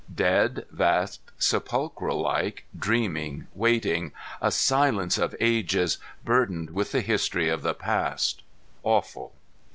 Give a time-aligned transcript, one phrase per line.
[0.15, 7.61] Dead, vast, sepulchre like, dreaming, waiting, a silence of ages, burdened with the history of
[7.61, 8.41] the past,
[8.81, 9.31] awful!